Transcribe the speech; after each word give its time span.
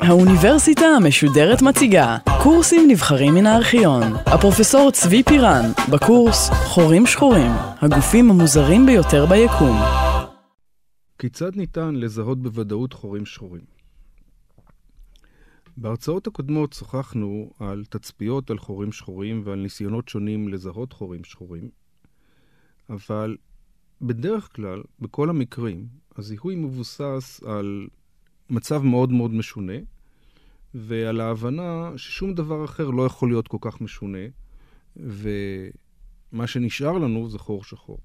האוניברסיטה 0.00 0.86
המשודרת 0.86 1.62
מציגה 1.62 2.16
קורסים 2.42 2.90
נבחרים 2.90 3.34
מן 3.34 3.46
הארכיון. 3.46 4.02
הפרופסור 4.26 4.90
צבי 4.90 5.22
פירן, 5.22 5.64
בקורס 5.92 6.50
חורים 6.50 7.06
שחורים, 7.06 7.50
הגופים 7.80 8.30
המוזרים 8.30 8.86
ביותר 8.86 9.26
ביקום. 9.26 9.76
כיצד 11.18 11.56
ניתן 11.56 11.94
לזהות 11.94 12.42
בוודאות 12.42 12.92
חורים 12.92 13.26
שחורים? 13.26 13.62
בהרצאות 15.76 16.26
הקודמות 16.26 16.72
שוחחנו 16.72 17.50
על 17.58 17.84
תצפיות 17.88 18.50
על 18.50 18.58
חורים 18.58 18.92
שחורים 18.92 19.42
ועל 19.44 19.58
ניסיונות 19.58 20.08
שונים 20.08 20.48
לזהות 20.48 20.92
חורים 20.92 21.24
שחורים, 21.24 21.68
אבל 22.90 23.36
בדרך 24.02 24.56
כלל, 24.56 24.82
בכל 25.00 25.30
המקרים, 25.30 25.88
הזיהוי 26.16 26.54
מבוסס 26.54 27.40
על 27.46 27.88
מצב 28.50 28.82
מאוד 28.82 29.12
מאוד 29.12 29.30
משונה, 29.30 29.72
ועל 30.74 31.20
ההבנה 31.20 31.92
ששום 31.96 32.34
דבר 32.34 32.64
אחר 32.64 32.90
לא 32.90 33.06
יכול 33.06 33.28
להיות 33.28 33.48
כל 33.48 33.58
כך 33.60 33.80
משונה, 33.80 34.18
ומה 34.96 36.46
שנשאר 36.46 36.98
לנו 36.98 37.28
זה 37.28 37.38
חור 37.38 37.64
שחור. 37.64 37.98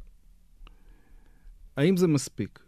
האם 1.77 1.97
זה 1.97 2.07
מספיק? 2.07 2.59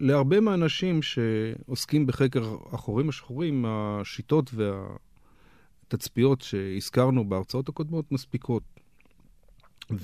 להרבה 0.00 0.40
מהאנשים 0.40 1.02
שעוסקים 1.02 2.06
בחקר 2.06 2.56
החורים 2.72 3.08
השחורים, 3.08 3.64
השיטות 3.68 4.50
והתצפיות 4.54 6.40
שהזכרנו 6.40 7.28
בהרצאות 7.28 7.68
הקודמות 7.68 8.12
מספיקות. 8.12 8.79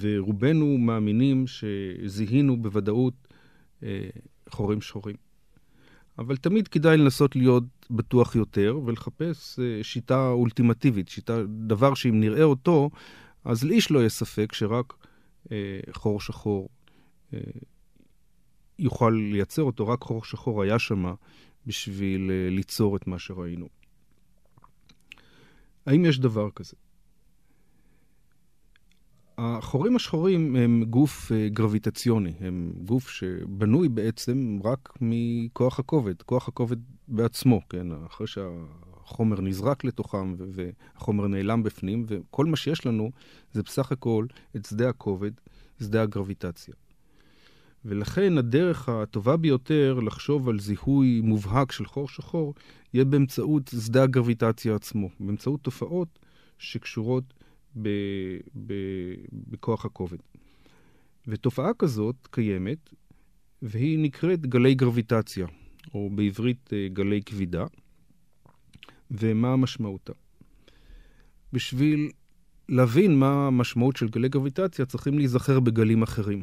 ורובנו 0.01 0.79
מאמינים 0.79 1.45
שזיהינו 1.47 2.63
בוודאות 2.63 3.29
אה, 3.83 4.09
חורים 4.49 4.81
שחורים. 4.81 5.17
אבל 6.19 6.37
תמיד 6.37 6.69
כדאי 6.69 6.97
לנסות 6.97 7.37
להיות 7.37 7.65
בטוח 7.91 8.37
יותר 8.37 8.79
ולחפש 8.85 9.59
אה, 9.59 9.85
שיטה 9.85 10.29
אולטימטיבית, 10.29 11.09
שיטה, 11.09 11.43
דבר 11.47 11.95
שאם 11.95 12.21
נראה 12.21 12.43
אותו, 12.43 12.91
אז 13.45 13.65
לאיש 13.65 13.91
לא 13.91 13.99
יהיה 13.99 14.09
ספק 14.09 14.53
שרק 14.53 14.93
אה, 15.53 15.81
חור 15.93 16.21
שחור 16.21 16.69
אה, 17.35 17.41
יוכל 18.79 19.13
לייצר 19.33 19.63
אותו, 19.63 19.89
רק 19.89 20.01
חור 20.01 20.25
שחור 20.25 20.63
היה 20.63 20.79
שם 20.79 21.15
בשביל 21.67 22.31
אה, 22.31 22.51
ליצור 22.51 22.97
את 22.97 23.07
מה 23.07 23.19
שראינו. 23.19 23.69
האם 25.87 26.05
יש 26.05 26.19
דבר 26.19 26.51
כזה? 26.51 26.77
החורים 29.39 29.97
השחורים 29.97 30.57
הם 30.57 30.85
גוף 30.91 31.33
uh, 31.33 31.35
גרביטציוני, 31.53 32.33
הם 32.41 32.73
גוף 32.85 33.09
שבנוי 33.09 33.89
בעצם 33.89 34.59
רק 34.65 34.93
מכוח 35.01 35.79
הכובד, 35.79 36.23
כוח 36.23 36.49
הכובד 36.49 36.77
בעצמו, 37.09 37.61
כן? 37.69 37.87
אחרי 38.07 38.27
שהחומר 38.27 39.41
נזרק 39.41 39.85
לתוכם 39.85 40.35
והחומר 40.39 41.27
נעלם 41.27 41.63
בפנים, 41.63 42.07
וכל 42.09 42.47
מה 42.47 42.57
שיש 42.57 42.87
לנו 42.87 43.11
זה 43.53 43.63
בסך 43.63 43.93
הכל 43.93 44.27
את 44.57 44.65
שדה 44.65 44.89
הכובד, 44.89 45.31
שדה 45.81 46.03
הגרביטציה. 46.03 46.75
ולכן 47.85 48.39
הדרך 48.39 48.89
הטובה 48.89 49.37
ביותר 49.37 50.01
לחשוב 50.01 50.49
על 50.49 50.61
זיהוי 50.61 51.21
מובהק 51.21 51.73
של 51.73 51.87
חור 51.87 52.09
שחור 52.09 52.55
יהיה 52.95 53.05
באמצעות 53.05 53.71
שדה 53.85 54.03
הגרביטציה 54.03 54.75
עצמו, 54.75 55.09
באמצעות 55.21 55.61
תופעות 55.61 56.19
שקשורות 56.59 57.25
ב, 57.83 57.89
ב, 58.67 58.73
בכוח 59.33 59.85
הכובד. 59.85 60.19
ותופעה 61.29 61.75
כזאת 61.79 62.17
קיימת, 62.31 62.91
והיא 63.63 63.99
נקראת 63.99 64.47
גלי 64.47 64.75
גרביטציה, 64.75 65.47
או 65.95 66.11
בעברית 66.11 66.73
אה, 66.73 66.89
גלי 66.93 67.23
כבידה. 67.23 67.65
ומה 69.11 69.57
משמעותה? 69.57 70.13
בשביל 71.53 72.11
להבין 72.69 73.19
מה 73.19 73.47
המשמעות 73.47 73.97
של 73.97 74.09
גלי 74.09 74.29
גרביטציה, 74.29 74.87
צריכים 74.87 75.19
להיזכר 75.19 75.61
בגלים 75.61 76.03
אחרים. 76.03 76.43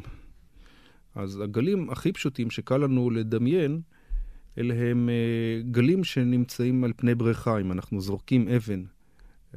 אז 1.15 1.39
הגלים 1.39 1.89
הכי 1.89 2.11
פשוטים 2.11 2.51
שקל 2.51 2.77
לנו 2.77 3.09
לדמיין, 3.09 3.81
אלה 4.57 4.73
הם 4.73 5.09
אה, 5.09 5.61
גלים 5.71 6.03
שנמצאים 6.03 6.83
על 6.83 6.93
פני 6.95 7.15
בריכה. 7.15 7.59
אם 7.59 7.71
אנחנו 7.71 8.01
זורקים 8.01 8.47
אבן 8.47 8.83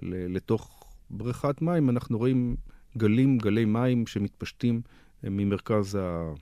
לתוך 0.02 0.75
בריכת 1.10 1.62
מים, 1.62 1.90
אנחנו 1.90 2.18
רואים 2.18 2.56
גלים, 2.96 3.38
גלי 3.38 3.64
מים 3.64 4.06
שמתפשטים 4.06 4.80
אה, 5.24 5.30
ממרכז 5.30 5.94
ה... 5.94 6.32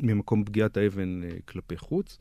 ממקום 0.00 0.44
פגיעת 0.44 0.76
האבן 0.76 1.22
אה, 1.24 1.30
כלפי 1.48 1.76
חוץ, 1.76 2.18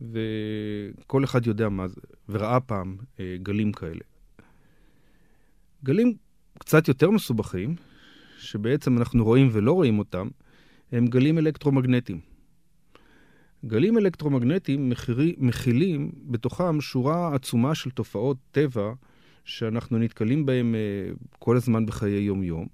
וכל 0.00 1.24
אחד 1.24 1.46
יודע 1.46 1.68
מה 1.68 1.88
זה, 1.88 2.00
וראה 2.28 2.60
פעם 2.60 2.96
אה, 3.20 3.36
גלים 3.42 3.72
כאלה. 3.72 4.00
גלים 5.84 6.14
קצת 6.58 6.88
יותר 6.88 7.10
מסובכים, 7.10 7.76
שבעצם 8.38 8.98
אנחנו 8.98 9.24
רואים 9.24 9.48
ולא 9.52 9.72
רואים 9.72 9.98
אותם, 9.98 10.28
הם 10.92 11.06
גלים 11.06 11.38
אלקטרומגנטיים. 11.38 12.20
גלים 13.64 13.98
אלקטרומגנטיים 13.98 14.92
מכילים 15.38 16.12
בתוכם 16.26 16.80
שורה 16.80 17.34
עצומה 17.34 17.74
של 17.74 17.90
תופעות 17.90 18.36
טבע 18.50 18.92
שאנחנו 19.44 19.98
נתקלים 19.98 20.46
בהם 20.46 20.74
אה, 20.74 21.12
כל 21.38 21.56
הזמן 21.56 21.86
בחיי 21.86 22.20
יום-יום, 22.20 22.66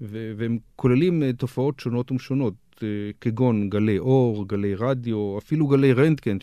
והם 0.00 0.58
כוללים 0.76 1.22
אה, 1.22 1.32
תופעות 1.32 1.80
שונות 1.80 2.10
ומשונות, 2.10 2.54
אה, 2.82 2.88
כגון 3.20 3.70
גלי 3.70 3.98
אור, 3.98 4.48
גלי 4.48 4.74
רדיו, 4.74 5.38
אפילו 5.38 5.66
גלי 5.66 5.92
רנטגן 5.92 6.36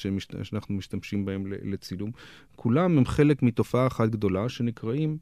שאנחנו 0.44 0.76
משתמשים 0.76 1.26
בהם 1.26 1.44
לצילום. 1.48 2.12
כולם 2.56 2.98
הם 2.98 3.06
חלק 3.06 3.44
מתופעה 3.44 3.88
אחת 3.88 4.10
גדולה 4.10 4.50
שנקראים, 4.50 5.18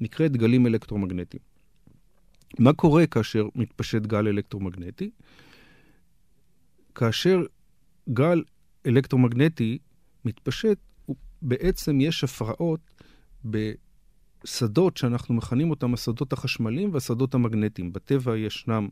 נקראת 0.00 0.36
גלים 0.36 0.66
אלקטרומגנטיים. 0.66 1.42
מה 2.58 2.72
קורה 2.72 3.06
כאשר 3.06 3.48
מתפשט 3.54 4.02
גל 4.02 4.28
אלקטרומגנטי? 4.28 5.10
כאשר 6.94 7.42
גל 8.08 8.42
אלקטרומגנטי 8.86 9.78
מתפשט, 10.24 10.78
בעצם 11.42 12.00
יש 12.00 12.24
הפרעות 12.24 12.80
בשדות 13.50 14.96
שאנחנו 14.96 15.34
מכנים 15.34 15.70
אותם 15.70 15.94
השדות 15.94 16.32
החשמליים 16.32 16.90
והשדות 16.92 17.34
המגנטיים. 17.34 17.92
בטבע 17.92 18.36
ישנם 18.36 18.88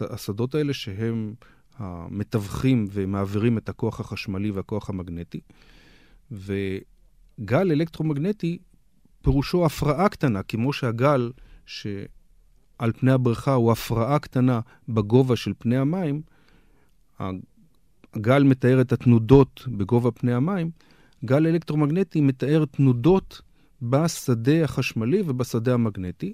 השדות 0.00 0.54
האלה 0.54 0.72
שהם 0.72 1.34
המתווכים 1.76 2.86
ומעבירים 2.90 3.58
את 3.58 3.68
הכוח 3.68 4.00
החשמלי 4.00 4.50
והכוח 4.50 4.90
המגנטי. 4.90 5.40
וגל 6.30 7.72
אלקטרומגנטי 7.72 8.58
פירושו 9.22 9.66
הפרעה 9.66 10.08
קטנה, 10.08 10.42
כמו 10.42 10.72
שהגל 10.72 11.32
שעל 11.66 12.92
פני 12.98 13.12
הבריכה 13.12 13.54
הוא 13.54 13.72
הפרעה 13.72 14.18
קטנה 14.18 14.60
בגובה 14.88 15.36
של 15.36 15.52
פני 15.58 15.76
המים, 15.76 16.22
הגל 18.14 18.42
מתאר 18.42 18.80
את 18.80 18.92
התנודות 18.92 19.64
בגובה 19.68 20.10
פני 20.10 20.34
המים, 20.34 20.70
גל 21.24 21.46
אלקטרומגנטי 21.46 22.20
מתאר 22.20 22.64
תנודות 22.64 23.40
בשדה 23.82 24.64
החשמלי 24.64 25.22
ובשדה 25.26 25.74
המגנטי. 25.74 26.32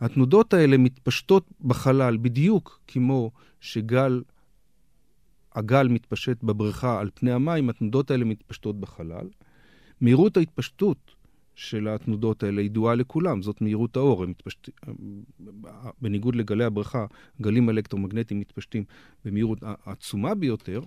התנודות 0.00 0.54
האלה 0.54 0.78
מתפשטות 0.78 1.50
בחלל 1.60 2.16
בדיוק 2.16 2.80
כמו 2.86 3.30
שגל, 3.60 4.22
הגל 5.54 5.88
מתפשט 5.88 6.42
בבריכה 6.42 7.00
על 7.00 7.10
פני 7.14 7.32
המים, 7.32 7.70
התנודות 7.70 8.10
האלה 8.10 8.24
מתפשטות 8.24 8.80
בחלל. 8.80 9.28
מהירות 10.00 10.36
ההתפשטות 10.36 11.14
של 11.54 11.88
התנודות 11.88 12.42
האלה 12.42 12.62
ידועה 12.62 12.94
לכולם, 12.94 13.42
זאת 13.42 13.60
מהירות 13.60 13.96
האור. 13.96 14.26
מתפשט... 14.26 14.68
בניגוד 16.00 16.36
לגלי 16.36 16.64
הבריכה, 16.64 17.06
גלים 17.40 17.70
אלקטרומגנטיים 17.70 18.40
מתפשטים 18.40 18.84
במהירות 19.24 19.58
עצומה 19.84 20.34
ביותר, 20.34 20.80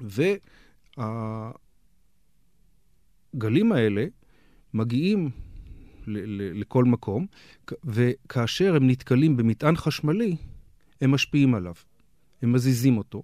וה... 0.00 1.50
הגלים 3.34 3.72
האלה 3.72 4.06
מגיעים 4.74 5.30
לכל 6.06 6.84
מקום, 6.84 7.26
וכאשר 7.84 8.76
הם 8.76 8.90
נתקלים 8.90 9.36
במטען 9.36 9.76
חשמלי, 9.76 10.36
הם 11.00 11.10
משפיעים 11.10 11.54
עליו. 11.54 11.74
הם 12.42 12.52
מזיזים 12.52 12.98
אותו. 12.98 13.22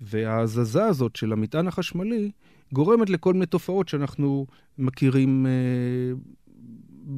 וההזזה 0.00 0.84
הזאת 0.84 1.16
של 1.16 1.32
המטען 1.32 1.68
החשמלי 1.68 2.30
גורמת 2.72 3.10
לכל 3.10 3.32
מיני 3.32 3.46
תופעות 3.46 3.88
שאנחנו 3.88 4.46
מכירים 4.78 5.46
אה, 5.46 5.52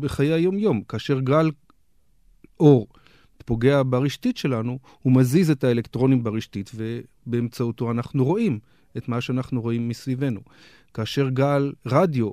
בחיי 0.00 0.32
היום-יום. 0.32 0.82
כאשר 0.82 1.20
גל 1.20 1.50
אור 2.60 2.86
פוגע 3.44 3.82
ברשתית 3.86 4.36
שלנו, 4.36 4.78
הוא 5.02 5.12
מזיז 5.12 5.50
את 5.50 5.64
האלקטרונים 5.64 6.22
ברשתית, 6.24 6.70
ובאמצעותו 6.74 7.90
אנחנו 7.90 8.24
רואים 8.24 8.58
את 8.96 9.08
מה 9.08 9.20
שאנחנו 9.20 9.60
רואים 9.62 9.88
מסביבנו. 9.88 10.40
כאשר 10.94 11.28
גל 11.28 11.72
רדיו 11.86 12.30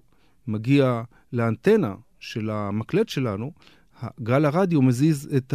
מגיע 0.48 1.04
לאנטנה 1.34 1.96
של 2.20 2.50
המקלט 2.50 3.10
שלנו, 3.10 3.52
גל 4.24 4.46
הרדיו 4.46 4.82
מזיז 4.82 5.30
את 5.38 5.54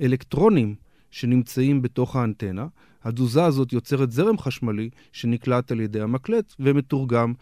אלקטרונים 0.00 0.74
שנמצאים 1.10 1.82
בתוך 1.82 2.16
האנטנה. 2.16 2.66
התזוזה 3.04 3.44
הזאת 3.44 3.72
יוצרת 3.72 4.10
זרם 4.10 4.38
חשמלי 4.38 4.90
שנקלט 5.12 5.72
על 5.72 5.80
ידי 5.80 6.00
המקלט 6.00 6.54
ומתורגם 6.60 7.32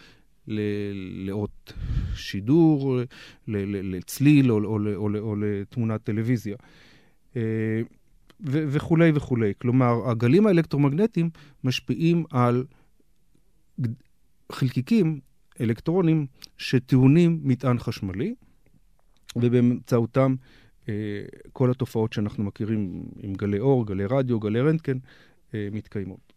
לאות 0.46 1.72
שידור, 2.14 3.00
לצליל 3.48 4.52
או, 4.52 4.64
או, 4.64 4.78
או, 4.94 5.08
או 5.18 5.36
לתמונת 5.36 6.04
טלוויזיה. 6.04 6.56
אה, 7.36 7.80
וכולי 8.40 9.12
וכולי. 9.14 9.52
כלומר, 9.58 10.10
הגלים 10.10 10.46
האלקטרומגנטיים 10.46 11.30
משפיעים 11.64 12.24
על 12.30 12.64
חלקיקים, 14.52 15.20
אלקטרונים, 15.60 16.26
שטעונים 16.58 17.40
מטען 17.42 17.78
חשמלי, 17.78 18.34
ובאמצעותם 19.36 20.34
אה, 20.88 20.94
כל 21.52 21.70
התופעות 21.70 22.12
שאנחנו 22.12 22.44
מכירים 22.44 23.02
עם 23.20 23.34
גלי 23.34 23.58
אור, 23.58 23.86
גלי 23.86 24.04
רדיו, 24.06 24.40
גלי 24.40 24.60
רנטגן, 24.60 24.98
אה, 25.54 25.68
מתקיימות. 25.72 26.32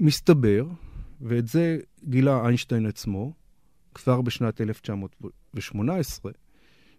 מסתבר, 0.00 0.66
ואת 1.20 1.48
זה 1.48 1.78
גילה 2.04 2.44
איינשטיין 2.44 2.86
עצמו, 2.86 3.32
כבר 3.94 4.20
בשנת 4.20 4.60
1918, 4.60 6.32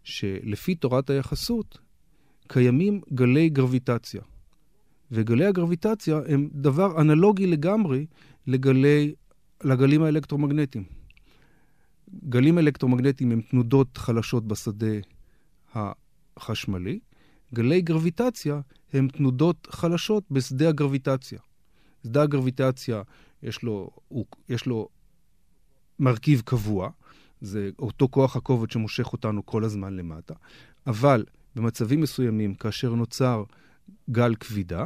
שלפי 0.03 0.75
תורת 0.75 1.09
היחסות, 1.09 1.77
קיימים 2.47 3.01
גלי 3.13 3.50
גרביטציה. 3.50 4.21
וגלי 5.12 5.45
הגרביטציה 5.45 6.19
הם 6.27 6.50
דבר 6.53 7.01
אנלוגי 7.01 7.47
לגמרי 7.47 8.06
לגלי, 8.47 9.13
לגלים 9.64 10.04
האלקטרומגנטיים. 10.04 10.84
גלים 12.30 12.58
אלקטרומגנטיים 12.58 13.32
הם 13.32 13.42
תנודות 13.42 13.98
חלשות 13.98 14.48
בשדה 14.48 14.96
החשמלי, 15.76 17.00
גלי 17.54 17.82
גרביטציה 17.82 18.62
הם 18.94 19.08
תנודות 19.08 19.68
חלשות 19.72 20.24
בשדה 20.32 20.70
הגרביטציה. 20.70 21.40
שדה 22.04 22.22
הגרביטציה 22.22 23.02
יש 23.44 23.64
לו, 23.64 23.90
הוא, 24.08 24.26
יש 24.50 24.66
לו 24.66 24.90
מרכיב 26.00 26.42
קבוע, 26.46 26.90
זה 27.42 27.70
אותו 27.80 28.08
כוח 28.12 28.36
הכובד 28.36 28.72
שמושך 28.72 29.14
אותנו 29.14 29.46
כל 29.46 29.64
הזמן 29.64 29.94
למטה, 29.96 30.34
אבל 30.88 31.26
במצבים 31.56 32.02
מסוימים, 32.02 32.56
כאשר 32.56 32.96
נוצר 32.96 33.44
גל 34.10 34.36
כבידה, 34.36 34.86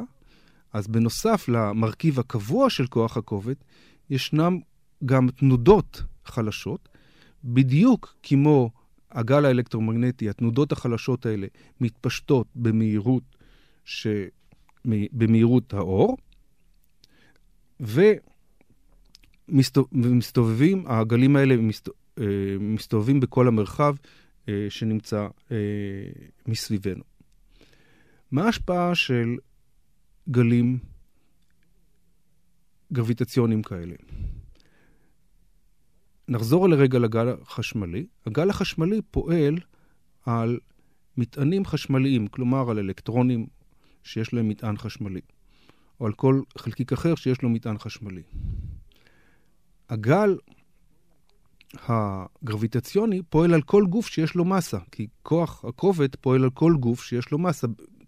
אז 0.73 0.87
בנוסף 0.87 1.45
למרכיב 1.47 2.19
הקבוע 2.19 2.69
של 2.69 2.87
כוח 2.87 3.17
הכובד, 3.17 3.53
ישנם 4.13 4.59
גם 5.05 5.29
תנודות 5.29 6.03
חלשות, 6.25 6.89
בדיוק 7.43 8.15
כמו 8.23 8.71
הגל 9.11 9.45
האלקטרומגנטי, 9.45 10.29
התנודות 10.29 10.71
החלשות 10.71 11.25
האלה 11.25 11.47
מתפשטות 11.81 12.47
במהירות, 12.55 13.23
ש... 13.85 14.07
במהירות 14.85 15.73
האור, 15.73 16.17
ומסתובבים, 19.49 20.83
הגלים 20.87 21.35
האלה 21.35 21.57
מסת... 21.57 21.89
אה, 22.19 22.25
מסתובבים 22.59 23.19
בכל 23.19 23.47
המרחב 23.47 23.95
אה, 24.49 24.65
שנמצא 24.69 25.27
אה, 25.51 25.57
מסביבנו. 26.47 27.03
מה 28.31 28.45
ההשפעה 28.45 28.95
של 28.95 29.37
גלים 30.29 30.79
גרביטציוניים 32.93 33.63
כאלה? 33.63 33.95
נחזור 36.27 36.69
לרגע 36.69 36.99
לגל 36.99 37.27
החשמלי. 37.41 38.05
הגל 38.25 38.49
החשמלי 38.49 39.01
פועל 39.11 39.55
על 40.25 40.59
מטענים 41.17 41.65
חשמליים, 41.65 42.27
כלומר 42.27 42.69
על 42.69 42.79
אלקטרונים 42.79 43.47
שיש 44.03 44.33
להם 44.33 44.49
מטען 44.49 44.77
חשמלי, 44.77 45.21
או 45.99 46.05
על 46.05 46.13
כל 46.13 46.41
חלקיק 46.57 46.93
אחר 46.93 47.15
שיש 47.15 47.41
לו 47.41 47.49
מטען 47.49 47.77
חשמלי. 47.77 48.21
הגל 49.89 50.37
הגרביטציוני 51.87 53.21
פועל 53.29 53.53
על 53.53 53.61
כל 53.61 53.85
גוף 53.85 54.07
שיש 54.07 54.35
לו 54.35 54.45
מסה, 54.45 54.77
כי 54.91 55.07
כוח 55.23 55.65
הכובד 55.65 56.15
פועל 56.15 56.43
על 56.43 56.49
כל 56.49 56.73
גוף 56.79 57.03
שיש 57.03 57.31
לו 57.31 57.37
מסה. 57.37 57.67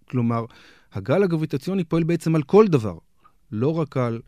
כלומר, 0.10 0.46
הגל 0.94 1.24
הגרביטציוני 1.24 1.84
פועל 1.84 2.04
בעצם 2.04 2.36
על 2.36 2.44
כל 2.44 2.68
דבר, 2.68 2.98
לא 3.52 3.80
רק 3.80 3.98
על 3.98 4.22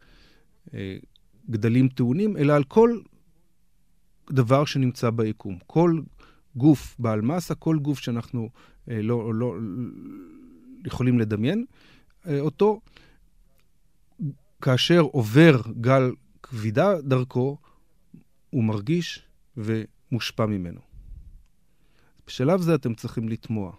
גדלים 1.49 1.87
טעונים, 1.87 2.37
אלא 2.37 2.53
על 2.53 2.63
כל 2.63 2.99
דבר 4.31 4.65
שנמצא 4.65 5.09
ביקום. 5.09 5.57
כל 5.67 6.01
גוף 6.55 6.95
בעל 6.99 7.21
מסה, 7.21 7.55
כל 7.55 7.79
גוף 7.79 7.99
שאנחנו 7.99 8.49
אה, 8.89 9.01
לא, 9.01 9.33
לא 9.33 9.55
יכולים 10.85 11.19
לדמיין 11.19 11.65
אה, 12.27 12.39
אותו, 12.39 12.81
כאשר 14.61 14.99
עובר 14.99 15.61
גל 15.81 16.11
כבידה 16.43 17.01
דרכו, 17.01 17.57
הוא 18.49 18.63
מרגיש 18.63 19.27
ומושפע 19.57 20.45
ממנו. 20.45 20.79
בשלב 22.27 22.61
זה 22.61 22.75
אתם 22.75 22.93
צריכים 22.93 23.29
לתמוע. 23.29 23.71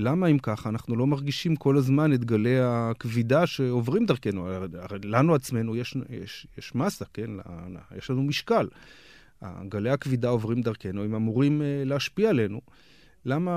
למה 0.00 0.26
אם 0.26 0.38
ככה 0.38 0.68
אנחנו 0.68 0.96
לא 0.96 1.06
מרגישים 1.06 1.56
כל 1.56 1.76
הזמן 1.76 2.12
את 2.12 2.24
גלי 2.24 2.60
הכבידה 2.60 3.46
שעוברים 3.46 4.06
דרכנו? 4.06 4.48
הרי 4.48 4.98
לנו 5.04 5.34
עצמנו 5.34 5.76
יש, 5.76 5.96
יש, 6.10 6.46
יש 6.58 6.74
מסה, 6.74 7.04
כן? 7.04 7.30
יש 7.96 8.10
לנו 8.10 8.22
משקל. 8.22 8.68
גלי 9.68 9.90
הכבידה 9.90 10.28
עוברים 10.28 10.62
דרכנו, 10.62 11.04
הם 11.04 11.14
אמורים 11.14 11.62
אה, 11.62 11.82
להשפיע 11.84 12.30
עלינו. 12.30 12.60
למה 13.24 13.52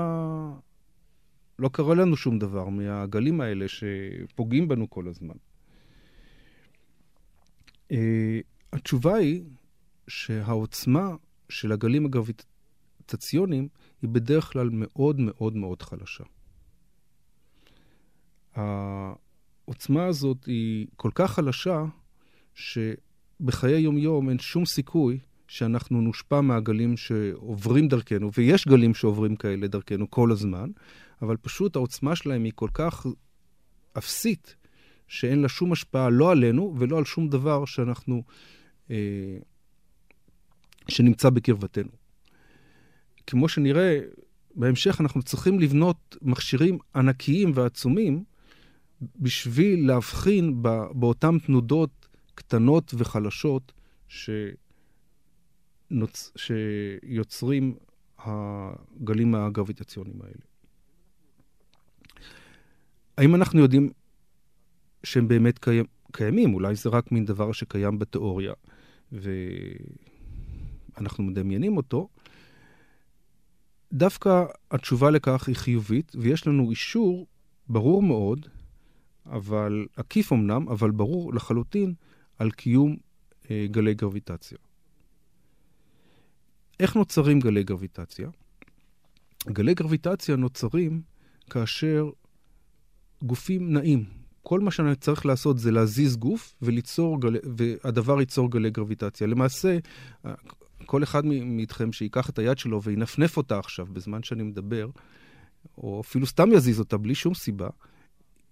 לא 1.58 1.70
קרה 1.72 1.94
לנו 1.94 2.16
שום 2.16 2.38
דבר 2.38 2.68
מהגלים 2.68 3.40
האלה 3.40 3.66
שפוגעים 3.68 4.68
בנו 4.68 4.90
כל 4.90 5.08
הזמן? 5.08 5.34
Uh, 7.92 7.94
התשובה 8.72 9.14
היא 9.14 9.42
שהעוצמה 10.08 11.08
של 11.48 11.72
הגלים 11.72 12.06
הגרביטציוניים 13.02 13.68
היא 14.02 14.10
בדרך 14.10 14.52
כלל 14.52 14.68
מאוד 14.72 15.20
מאוד 15.20 15.56
מאוד 15.56 15.82
חלשה. 15.82 16.24
העוצמה 18.54 20.06
הזאת 20.06 20.44
היא 20.44 20.86
כל 20.96 21.10
כך 21.14 21.30
חלשה, 21.32 21.84
שבחיי 22.54 23.80
יום-יום 23.80 24.28
אין 24.28 24.38
שום 24.38 24.66
סיכוי 24.66 25.18
שאנחנו 25.48 26.00
נושפע 26.00 26.40
מהגלים 26.40 26.96
שעוברים 26.96 27.88
דרכנו, 27.88 28.30
ויש 28.36 28.68
גלים 28.68 28.94
שעוברים 28.94 29.36
כאלה 29.36 29.66
דרכנו 29.66 30.10
כל 30.10 30.32
הזמן, 30.32 30.70
אבל 31.22 31.36
פשוט 31.36 31.76
העוצמה 31.76 32.16
שלהם 32.16 32.44
היא 32.44 32.52
כל 32.54 32.68
כך 32.74 33.06
אפסית, 33.98 34.56
שאין 35.08 35.42
לה 35.42 35.48
שום 35.48 35.72
השפעה 35.72 36.10
לא 36.10 36.30
עלינו 36.30 36.74
ולא 36.78 36.98
על 36.98 37.04
שום 37.04 37.28
דבר 37.28 37.64
שאנחנו 37.64 38.22
אה, 38.90 39.38
שנמצא 40.88 41.30
בקרבתנו. 41.30 42.01
כמו 43.26 43.48
שנראה 43.48 44.00
בהמשך, 44.54 45.00
אנחנו 45.00 45.22
צריכים 45.22 45.60
לבנות 45.60 46.16
מכשירים 46.22 46.78
ענקיים 46.94 47.52
ועצומים 47.54 48.24
בשביל 49.16 49.86
להבחין 49.86 50.62
באותן 50.94 51.38
תנודות 51.38 52.08
קטנות 52.34 52.94
וחלשות 52.98 53.72
שנוצ... 54.08 54.42
שיוצרים 56.36 57.74
הגלים 58.18 59.34
הגרביטציוניים 59.34 60.22
האלה. 60.22 60.42
האם 63.18 63.34
אנחנו 63.34 63.60
יודעים 63.60 63.90
שהם 65.04 65.28
באמת 65.28 65.58
קיים, 65.58 65.84
קיימים? 66.12 66.54
אולי 66.54 66.74
זה 66.74 66.88
רק 66.88 67.12
מין 67.12 67.24
דבר 67.24 67.52
שקיים 67.52 67.98
בתיאוריה, 67.98 68.52
ו... 69.12 69.30
אנחנו 70.98 71.24
מדמיינים 71.24 71.76
אותו, 71.76 72.08
דווקא 73.92 74.44
התשובה 74.70 75.10
לכך 75.10 75.48
היא 75.48 75.56
חיובית, 75.56 76.12
ויש 76.14 76.46
לנו 76.46 76.70
אישור 76.70 77.26
ברור 77.68 78.02
מאוד, 78.02 78.46
אבל 79.26 79.86
עקיף 79.96 80.32
אמנם, 80.32 80.68
אבל 80.68 80.90
ברור 80.90 81.34
לחלוטין, 81.34 81.94
על 82.38 82.50
קיום 82.50 82.96
אה, 83.50 83.66
גלי 83.70 83.94
גרביטציה. 83.94 84.58
איך 86.80 86.96
נוצרים 86.96 87.40
גלי 87.40 87.62
גרביטציה? 87.62 88.28
גלי 89.46 89.74
גרביטציה 89.74 90.36
נוצרים 90.36 91.02
כאשר 91.50 92.10
גופים 93.22 93.72
נעים. 93.72 94.04
כל 94.42 94.60
מה 94.60 94.70
שאני 94.70 94.96
צריך 94.96 95.26
לעשות 95.26 95.58
זה 95.58 95.70
להזיז 95.70 96.16
גוף 96.16 96.54
וליצור 96.62 97.20
גלי, 97.20 97.38
והדבר 97.56 98.20
ייצור 98.20 98.50
גלי 98.50 98.70
גרביטציה. 98.70 99.26
למעשה, 99.26 99.78
כל 100.86 101.02
אחד 101.02 101.26
מאיתכם 101.26 101.92
שיקח 101.92 102.30
את 102.30 102.38
היד 102.38 102.58
שלו 102.58 102.82
וינפנף 102.82 103.36
אותה 103.36 103.58
עכשיו 103.58 103.86
בזמן 103.92 104.22
שאני 104.22 104.42
מדבר, 104.42 104.90
או 105.78 106.00
אפילו 106.00 106.26
סתם 106.26 106.52
יזיז 106.52 106.78
אותה 106.78 106.98
בלי 106.98 107.14
שום 107.14 107.34
סיבה, 107.34 107.68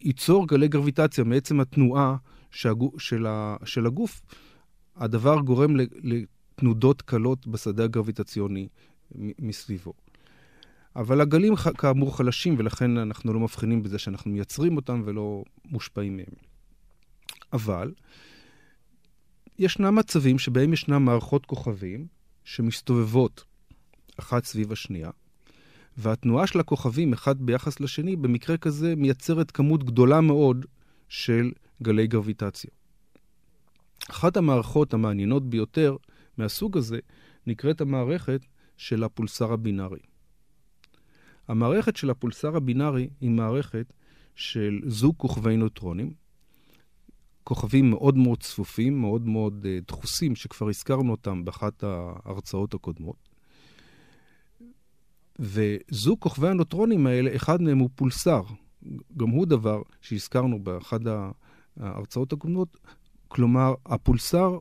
ייצור 0.00 0.48
גלי 0.48 0.68
גרביטציה 0.68 1.24
מעצם 1.24 1.60
התנועה 1.60 2.16
שהגו, 2.50 2.92
של, 2.98 3.26
ה, 3.26 3.56
של 3.64 3.86
הגוף. 3.86 4.22
הדבר 4.96 5.40
גורם 5.40 5.76
לתנודות 6.02 7.02
קלות 7.02 7.46
בשדה 7.46 7.84
הגרביטציוני 7.84 8.68
מסביבו. 9.38 9.92
אבל 10.96 11.20
הגלים 11.20 11.56
כאמור 11.56 12.16
חלשים, 12.16 12.54
ולכן 12.58 12.98
אנחנו 12.98 13.32
לא 13.32 13.40
מבחינים 13.40 13.82
בזה 13.82 13.98
שאנחנו 13.98 14.30
מייצרים 14.30 14.76
אותם 14.76 15.02
ולא 15.04 15.44
מושפעים 15.64 16.16
מהם. 16.16 16.34
אבל 17.52 17.92
ישנם 19.58 19.94
מצבים 19.94 20.38
שבהם 20.38 20.72
ישנם 20.72 21.04
מערכות 21.04 21.46
כוכבים 21.46 22.06
שמסתובבות 22.50 23.44
אחת 24.16 24.44
סביב 24.44 24.72
השנייה, 24.72 25.10
והתנועה 25.96 26.46
של 26.46 26.60
הכוכבים 26.60 27.12
אחד 27.12 27.42
ביחס 27.42 27.80
לשני, 27.80 28.16
במקרה 28.16 28.56
כזה 28.56 28.96
מייצרת 28.96 29.50
כמות 29.50 29.84
גדולה 29.84 30.20
מאוד 30.20 30.66
של 31.08 31.52
גלי 31.82 32.06
גרביטציה. 32.06 32.70
אחת 34.10 34.36
המערכות 34.36 34.94
המעניינות 34.94 35.50
ביותר 35.50 35.96
מהסוג 36.38 36.76
הזה 36.76 36.98
נקראת 37.46 37.80
המערכת 37.80 38.40
של 38.76 39.04
הפולסר 39.04 39.52
הבינארי. 39.52 40.00
המערכת 41.48 41.96
של 41.96 42.10
הפולסר 42.10 42.56
הבינארי 42.56 43.10
היא 43.20 43.30
מערכת 43.30 43.92
של 44.34 44.80
זוג 44.86 45.14
כוכבי 45.16 45.56
נוטרונים, 45.56 46.14
כוכבים 47.50 47.90
מאוד 47.90 48.16
מאוד 48.16 48.42
צפופים, 48.42 49.00
מאוד 49.00 49.26
מאוד 49.26 49.64
uh, 49.66 49.84
דחוסים, 49.88 50.36
שכבר 50.36 50.68
הזכרנו 50.68 51.10
אותם 51.10 51.44
באחת 51.44 51.84
ההרצאות 51.84 52.74
הקודמות. 52.74 53.16
וזוג 55.38 56.18
כוכבי 56.18 56.48
הנוטרונים 56.48 57.06
האלה, 57.06 57.36
אחד 57.36 57.62
מהם 57.62 57.78
הוא 57.78 57.90
פולסר. 57.94 58.42
גם 59.16 59.28
הוא 59.28 59.46
דבר 59.46 59.82
שהזכרנו 60.00 60.64
באחת 60.64 61.00
ההרצאות 61.76 62.32
הקודמות. 62.32 62.76
כלומר, 63.28 63.74
הפולסר 63.86 64.58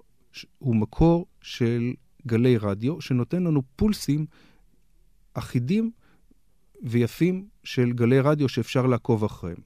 הוא 0.58 0.76
מקור 0.76 1.26
של 1.42 1.94
גלי 2.28 2.58
רדיו, 2.58 3.02
שנותן 3.02 3.44
לנו 3.44 3.62
פולסים 3.76 4.26
אחידים 5.34 5.92
ויפים 6.84 7.48
של 7.64 7.92
גלי 7.92 8.20
רדיו 8.20 8.50
שאפשר 8.50 8.86
לעקוב 8.86 9.24
אחריהם. 9.24 9.62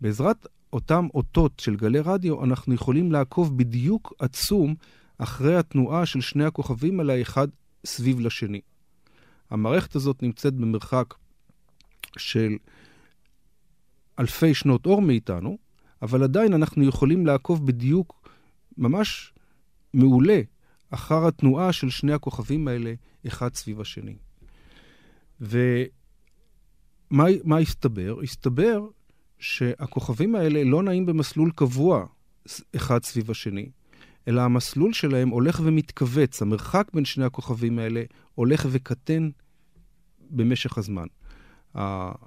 בעזרת 0.00 0.46
אותם 0.74 1.06
אותות 1.14 1.60
של 1.60 1.76
גלי 1.76 2.00
רדיו, 2.00 2.44
אנחנו 2.44 2.74
יכולים 2.74 3.12
לעקוב 3.12 3.58
בדיוק 3.58 4.12
עצום 4.18 4.74
אחרי 5.18 5.56
התנועה 5.56 6.06
של 6.06 6.20
שני 6.20 6.44
הכוכבים 6.44 7.00
האלה, 7.00 7.22
אחד 7.22 7.48
סביב 7.86 8.20
לשני. 8.20 8.60
המערכת 9.50 9.94
הזאת 9.94 10.22
נמצאת 10.22 10.54
במרחק 10.54 11.14
של 12.18 12.56
אלפי 14.18 14.54
שנות 14.54 14.86
אור 14.86 15.02
מאיתנו, 15.02 15.58
אבל 16.02 16.22
עדיין 16.22 16.52
אנחנו 16.52 16.84
יכולים 16.84 17.26
לעקוב 17.26 17.66
בדיוק, 17.66 18.28
ממש 18.78 19.32
מעולה, 19.94 20.40
אחר 20.90 21.26
התנועה 21.26 21.72
של 21.72 21.90
שני 21.90 22.12
הכוכבים 22.12 22.68
האלה, 22.68 22.94
אחד 23.26 23.54
סביב 23.54 23.80
השני. 23.80 24.16
ומה 25.40 25.68
הסתבר? 27.60 28.20
הסתבר 28.22 28.86
שהכוכבים 29.38 30.34
האלה 30.34 30.64
לא 30.64 30.82
נעים 30.82 31.06
במסלול 31.06 31.50
קבוע 31.54 32.06
אחד 32.76 33.04
סביב 33.04 33.30
השני, 33.30 33.68
אלא 34.28 34.40
המסלול 34.40 34.92
שלהם 34.92 35.28
הולך 35.28 35.60
ומתכווץ. 35.64 36.42
המרחק 36.42 36.88
בין 36.94 37.04
שני 37.04 37.24
הכוכבים 37.24 37.78
האלה 37.78 38.02
הולך 38.34 38.66
וקטן 38.70 39.30
במשך 40.30 40.78
הזמן. 40.78 41.06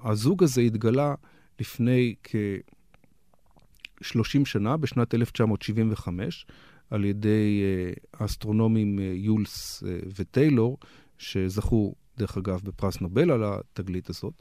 הזוג 0.03 0.43
הזה 0.43 0.61
התגלה 0.61 1.15
לפני 1.59 2.15
כ-30 2.23 4.45
שנה, 4.45 4.77
בשנת 4.77 5.13
1975, 5.13 6.45
על 6.89 7.05
ידי 7.05 7.61
אה, 7.63 7.91
האסטרונומים 8.19 8.99
אה, 8.99 9.11
יולס 9.15 9.83
אה, 9.87 9.99
וטיילור, 10.15 10.77
שזכו, 11.17 11.95
דרך 12.17 12.37
אגב, 12.37 12.61
בפרס 12.63 13.01
נובל 13.01 13.31
על 13.31 13.43
התגלית 13.43 14.09
הזאת. 14.09 14.33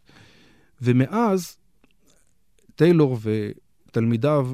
ומאז 0.83 1.57
טיילור 2.77 3.19
ותלמידיו 3.23 4.51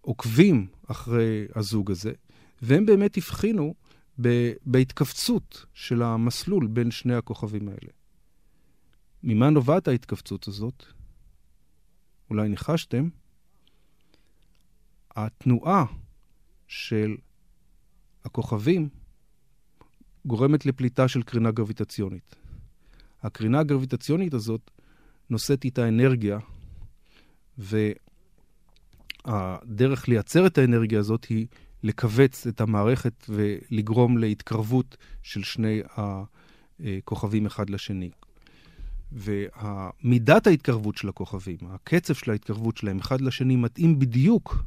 עוקבים 0.00 0.66
אחרי 0.86 1.46
הזוג 1.54 1.90
הזה, 1.90 2.12
והם 2.62 2.86
באמת 2.86 3.16
הבחינו 3.16 3.74
בהתכווצות 4.66 5.66
של 5.74 6.02
המסלול 6.02 6.66
בין 6.66 6.90
שני 6.90 7.14
הכוכבים 7.14 7.68
האלה. 7.68 7.92
ממה 9.22 9.50
נובעת 9.50 9.88
ההתכווצות 9.88 10.48
הזאת? 10.48 10.84
אולי 12.30 12.48
ניחשתם? 12.48 13.08
התנועה 15.10 15.84
של 16.68 17.16
הכוכבים 18.24 18.88
גורמת 20.26 20.66
לפליטה 20.66 21.08
של 21.08 21.22
קרינה 21.22 21.50
גרביטציונית. 21.50 22.36
הקרינה 23.22 23.60
הגרביטציונית 23.60 24.34
הזאת 24.34 24.70
נושאת 25.30 25.64
איתה 25.64 25.88
אנרגיה, 25.88 26.38
והדרך 29.24 30.08
לייצר 30.08 30.46
את 30.46 30.58
האנרגיה 30.58 30.98
הזאת 30.98 31.24
היא 31.24 31.46
לכווץ 31.82 32.46
את 32.46 32.60
המערכת 32.60 33.26
ולגרום 33.28 34.18
להתקרבות 34.18 34.96
של 35.22 35.42
שני 35.42 35.80
הכוכבים 36.80 37.46
אחד 37.46 37.70
לשני. 37.70 38.10
ומידת 39.12 40.46
ההתקרבות 40.46 40.96
של 40.96 41.08
הכוכבים, 41.08 41.58
הקצב 41.62 42.14
של 42.14 42.30
ההתקרבות 42.30 42.76
שלהם 42.76 42.98
אחד 42.98 43.20
לשני, 43.20 43.56
מתאים 43.56 43.98
בדיוק 43.98 44.64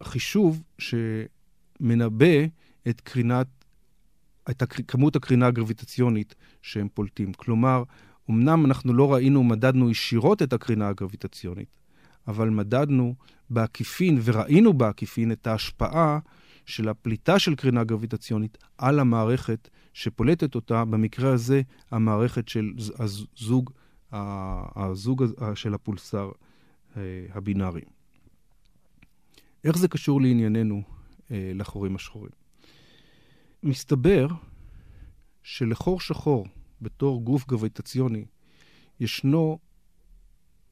לחישוב 0.00 0.62
שמנבא 0.78 2.46
את 2.88 3.00
קרינת, 3.00 3.46
את 4.50 4.62
כמות 4.88 5.16
הקרינה 5.16 5.46
הגרביטציונית 5.46 6.34
שהם 6.62 6.88
פולטים. 6.94 7.32
כלומר, 7.32 7.82
אמנם 8.30 8.66
אנחנו 8.66 8.92
לא 8.92 9.12
ראינו, 9.12 9.44
מדדנו 9.44 9.90
ישירות 9.90 10.42
את 10.42 10.52
הקרינה 10.52 10.88
הגרביטציונית, 10.88 11.78
אבל 12.28 12.50
מדדנו 12.50 13.14
בעקיפין 13.50 14.20
וראינו 14.24 14.72
בעקיפין 14.72 15.32
את 15.32 15.46
ההשפעה 15.46 16.18
של 16.66 16.88
הפליטה 16.88 17.38
של 17.38 17.54
קרינה 17.54 17.84
גרביטציונית 17.84 18.58
על 18.78 19.00
המערכת 19.00 19.68
שפולטת 19.92 20.54
אותה, 20.54 20.84
במקרה 20.84 21.32
הזה 21.32 21.62
המערכת 21.90 22.48
של 22.48 22.72
הזוג, 22.98 23.70
הזוג 24.12 25.24
של 25.54 25.74
הפולסר 25.74 26.30
אה, 26.96 27.02
הבינארי. 27.32 27.80
איך 29.64 29.78
זה 29.78 29.88
קשור 29.88 30.20
לענייננו 30.20 30.82
אה, 31.30 31.52
לחורים 31.54 31.96
השחורים? 31.96 32.32
מסתבר 33.62 34.26
שלחור 35.42 36.00
שחור, 36.00 36.46
בתור 36.82 37.22
גוף 37.22 37.46
גרביטציוני, 37.46 38.24
ישנו 39.00 39.58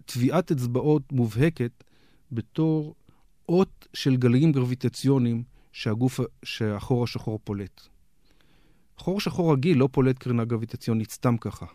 טביעת 0.06 0.52
אצבעות 0.52 1.12
מובהקת 1.12 1.84
בתור 2.32 2.94
אות 3.48 3.88
של 3.94 4.16
גלים 4.16 4.52
גרביטציוניים 4.52 5.42
שהגוף, 5.72 6.20
שהחור 6.42 7.04
השחור 7.04 7.40
פולט. 7.44 7.80
חור 8.98 9.20
שחור 9.20 9.52
רגיל 9.52 9.78
לא 9.78 9.88
פולט 9.92 10.18
קרינה 10.18 10.44
גרביטציונית 10.44 11.10
סתם 11.10 11.36
ככה. 11.36 11.66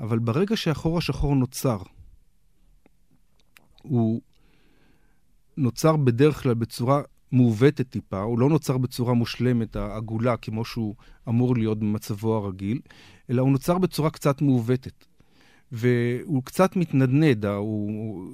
אבל 0.00 0.18
ברגע 0.18 0.56
שהחור 0.56 0.98
השחור 0.98 1.34
נוצר, 1.34 1.78
הוא 3.82 4.20
נוצר 5.56 5.96
בדרך 5.96 6.42
כלל 6.42 6.54
בצורה 6.54 7.02
מעוותת 7.32 7.90
טיפה, 7.90 8.20
הוא 8.20 8.38
לא 8.38 8.48
נוצר 8.48 8.78
בצורה 8.78 9.14
מושלמת, 9.14 9.76
העגולה, 9.76 10.36
כמו 10.36 10.64
שהוא 10.64 10.94
אמור 11.28 11.56
להיות 11.56 11.78
במצבו 11.78 12.36
הרגיל, 12.36 12.80
אלא 13.30 13.42
הוא 13.42 13.52
נוצר 13.52 13.78
בצורה 13.78 14.10
קצת 14.10 14.42
מעוותת. 14.42 15.04
והוא 15.72 16.42
קצת 16.44 16.76
מתנדנד, 16.76 17.46
הוא, 17.46 18.28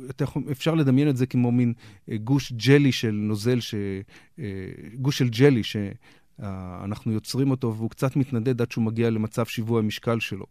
אפשר 0.51 0.75
לדמיין 0.75 1.09
את 1.09 1.17
זה 1.17 1.27
כמו 1.27 1.53
מין 1.53 1.73
אה, 2.11 2.17
גוש 2.17 2.53
ג'לי 2.53 2.93
של 2.93 3.11
נוזל, 3.11 3.61
ש, 3.61 3.75
אה, 4.39 4.45
גוש 4.95 5.19
של 5.19 5.29
ג'לי 5.29 5.63
שאנחנו 5.63 7.13
יוצרים 7.13 7.51
אותו 7.51 7.75
והוא 7.77 7.91
קצת 7.91 8.17
מתנדנד 8.17 8.61
עד 8.61 8.73
שהוא 8.73 8.85
מגיע 8.85 9.11
למצב 9.11 9.47
שיווי 9.47 9.79
המשקל 9.79 10.21
שלו. 10.21 10.47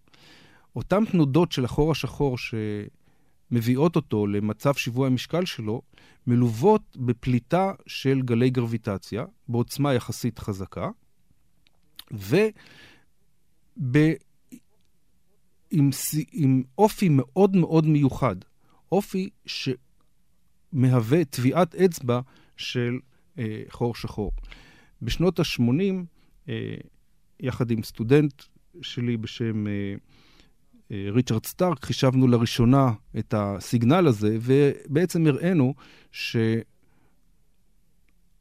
אותן 0.75 1.05
תנודות 1.05 1.51
של 1.51 1.65
החור 1.65 1.91
השחור 1.91 2.37
שמביאות 2.37 3.95
אותו 3.95 4.27
למצב 4.27 4.73
שיווי 4.73 5.07
המשקל 5.07 5.45
שלו, 5.45 5.81
מלוות 6.27 6.97
בפליטה 6.97 7.73
של 7.87 8.21
גלי 8.21 8.49
גרביטציה 8.49 9.25
בעוצמה 9.47 9.93
יחסית 9.93 10.39
חזקה, 10.39 10.89
וב... 12.11 12.35
עם, 15.71 15.89
עם 16.31 16.63
אופי 16.77 17.09
מאוד 17.09 17.55
מאוד 17.55 17.85
מיוחד, 17.85 18.35
אופי 18.91 19.29
שמהווה 20.73 21.25
טביעת 21.25 21.75
אצבע 21.75 22.19
של 22.57 22.99
אה, 23.39 23.63
חור 23.69 23.95
שחור. 23.95 24.31
בשנות 25.01 25.39
ה-80, 25.39 26.05
אה, 26.49 26.75
יחד 27.39 27.71
עם 27.71 27.83
סטודנט 27.83 28.43
שלי 28.81 29.17
בשם 29.17 29.67
אה, 29.67 29.95
אה, 30.91 31.07
ריצ'רד 31.11 31.45
סטארק, 31.45 31.85
חישבנו 31.85 32.27
לראשונה 32.27 32.93
את 33.19 33.33
הסיגנל 33.37 34.07
הזה, 34.07 34.37
ובעצם 34.41 35.27
הראינו 35.27 35.73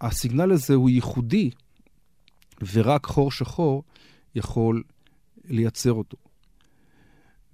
שהסיגנל 0.00 0.52
הזה 0.52 0.74
הוא 0.74 0.90
ייחודי, 0.90 1.50
ורק 2.72 3.06
חור 3.06 3.32
שחור 3.32 3.82
יכול 4.34 4.82
לייצר 5.44 5.92
אותו. 5.92 6.16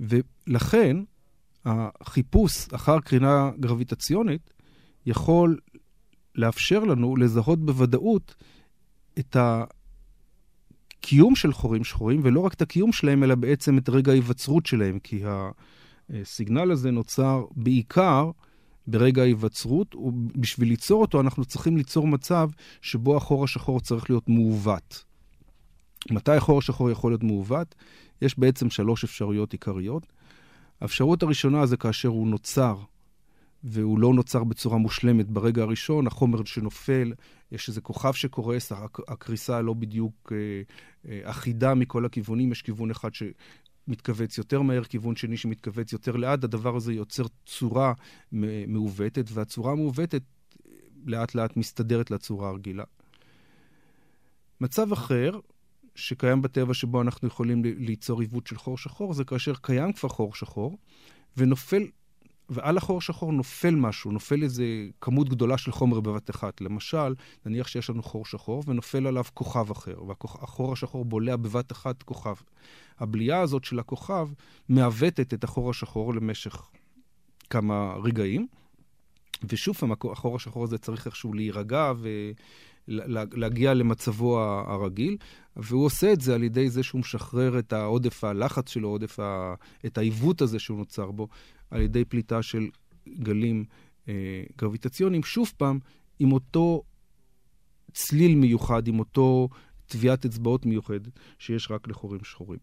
ולכן, 0.00 0.96
החיפוש 1.64 2.68
אחר 2.72 3.00
קרינה 3.00 3.50
גרביטציונית 3.60 4.50
יכול 5.06 5.58
לאפשר 6.34 6.84
לנו 6.84 7.16
לזהות 7.16 7.58
בוודאות 7.66 8.34
את 9.18 9.36
הקיום 11.00 11.34
של 11.36 11.52
חורים 11.52 11.84
שחורים, 11.84 12.20
ולא 12.24 12.40
רק 12.40 12.54
את 12.54 12.62
הקיום 12.62 12.92
שלהם, 12.92 13.24
אלא 13.24 13.34
בעצם 13.34 13.78
את 13.78 13.88
רגע 13.88 14.12
ההיווצרות 14.12 14.66
שלהם, 14.66 14.98
כי 14.98 15.22
הסיגנל 16.10 16.70
הזה 16.70 16.90
נוצר 16.90 17.44
בעיקר 17.56 18.30
ברגע 18.86 19.22
ההיווצרות, 19.22 19.94
ובשביל 19.94 20.68
ליצור 20.68 21.00
אותו 21.00 21.20
אנחנו 21.20 21.44
צריכים 21.44 21.76
ליצור 21.76 22.06
מצב 22.06 22.48
שבו 22.82 23.16
החור 23.16 23.44
השחור 23.44 23.80
צריך 23.80 24.10
להיות 24.10 24.28
מעוות. 24.28 25.04
מתי 26.10 26.32
החור 26.32 26.58
השחור 26.58 26.90
יכול 26.90 27.12
להיות 27.12 27.22
מעוות? 27.22 27.74
יש 28.22 28.38
בעצם 28.38 28.70
שלוש 28.70 29.04
אפשרויות 29.04 29.52
עיקריות. 29.52 30.06
האפשרות 30.80 31.22
הראשונה 31.22 31.66
זה 31.66 31.76
כאשר 31.76 32.08
הוא 32.08 32.28
נוצר, 32.28 32.76
והוא 33.64 33.98
לא 33.98 34.14
נוצר 34.14 34.44
בצורה 34.44 34.78
מושלמת 34.78 35.28
ברגע 35.28 35.62
הראשון, 35.62 36.06
החומר 36.06 36.44
שנופל, 36.44 37.12
יש 37.52 37.68
איזה 37.68 37.80
כוכב 37.80 38.12
שקורס, 38.12 38.72
הקריסה 39.08 39.60
לא 39.60 39.74
בדיוק 39.74 40.32
אה, 40.32 40.62
אה, 41.10 41.30
אחידה 41.30 41.74
מכל 41.74 42.04
הכיוונים, 42.04 42.52
יש 42.52 42.62
כיוון 42.62 42.90
אחד 42.90 43.10
שמתכווץ 43.14 44.38
יותר 44.38 44.62
מהר, 44.62 44.84
כיוון 44.84 45.16
שני 45.16 45.36
שמתכווץ 45.36 45.92
יותר 45.92 46.16
לאט, 46.16 46.44
הדבר 46.44 46.76
הזה 46.76 46.92
יוצר 46.92 47.24
צורה 47.46 47.92
מעוותת, 48.66 49.24
והצורה 49.32 49.72
המעוותת 49.72 50.22
לאט 51.06 51.34
לאט 51.34 51.56
מסתדרת 51.56 52.10
לצורה 52.10 52.48
הרגילה. 52.48 52.84
מצב 54.60 54.92
אחר, 54.92 55.38
שקיים 55.94 56.42
בטבע 56.42 56.74
שבו 56.74 57.02
אנחנו 57.02 57.28
יכולים 57.28 57.62
ליצור 57.64 58.20
עיוות 58.20 58.46
של 58.46 58.56
חור 58.56 58.78
שחור, 58.78 59.14
זה 59.14 59.24
כאשר 59.24 59.52
קיים 59.62 59.92
כבר 59.92 60.08
חור 60.08 60.34
שחור, 60.34 60.78
ונופל, 61.36 61.86
ועל 62.48 62.76
החור 62.76 63.00
שחור 63.00 63.32
נופל 63.32 63.74
משהו, 63.74 64.12
נופל 64.12 64.42
איזה 64.42 64.64
כמות 65.00 65.28
גדולה 65.28 65.58
של 65.58 65.72
חומר 65.72 66.00
בבת 66.00 66.30
אחת. 66.30 66.60
למשל, 66.60 67.14
נניח 67.46 67.68
שיש 67.68 67.90
לנו 67.90 68.02
חור 68.02 68.26
שחור 68.26 68.62
ונופל 68.66 69.06
עליו 69.06 69.24
כוכב 69.34 69.70
אחר, 69.70 70.04
והחור 70.06 70.72
השחור 70.72 71.04
בולע 71.04 71.36
בבת 71.36 71.72
אחת 71.72 72.02
כוכב. 72.02 72.34
הבליעה 72.98 73.40
הזאת 73.40 73.64
של 73.64 73.78
הכוכב 73.78 74.28
מעוותת 74.68 75.34
את 75.34 75.44
החור 75.44 75.70
השחור 75.70 76.14
למשך 76.14 76.70
כמה 77.50 77.94
רגעים, 78.04 78.46
ושוב 79.48 79.76
פעם, 79.76 79.92
החור 79.92 80.36
השחור 80.36 80.64
הזה 80.64 80.78
צריך 80.78 81.06
איכשהו 81.06 81.32
להירגע 81.32 81.92
ו... 81.96 82.08
להגיע 83.32 83.74
למצבו 83.74 84.40
הרגיל, 84.40 85.16
והוא 85.56 85.84
עושה 85.84 86.12
את 86.12 86.20
זה 86.20 86.34
על 86.34 86.42
ידי 86.42 86.70
זה 86.70 86.82
שהוא 86.82 86.98
משחרר 86.98 87.58
את 87.58 87.72
העודף 87.72 88.24
הלחץ 88.24 88.68
שלו, 88.68 88.88
עודף 88.88 89.20
ה... 89.20 89.54
את 89.86 89.98
העיוות 89.98 90.40
הזה 90.42 90.58
שהוא 90.58 90.78
נוצר 90.78 91.10
בו, 91.10 91.28
על 91.70 91.80
ידי 91.80 92.04
פליטה 92.04 92.42
של 92.42 92.68
גלים 93.08 93.64
אה, 94.08 94.42
גרביטציוניים, 94.58 95.22
שוב 95.22 95.52
פעם, 95.56 95.78
עם 96.18 96.32
אותו 96.32 96.82
צליל 97.92 98.34
מיוחד, 98.34 98.88
עם 98.88 98.98
אותו 98.98 99.48
טביעת 99.86 100.24
אצבעות 100.24 100.66
מיוחד 100.66 101.00
שיש 101.38 101.70
רק 101.70 101.88
לחורים 101.88 102.24
שחורים. 102.24 102.58